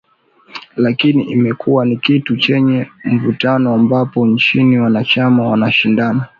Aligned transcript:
Lakini 0.75 1.23
imekuwa 1.23 1.85
ni 1.85 1.97
kitu 1.97 2.37
chenye 2.37 2.91
mvutano 3.05 3.73
ambapo 3.73 4.27
nchi 4.27 4.77
wanachama 4.79 5.47
wanashindana 5.47 6.27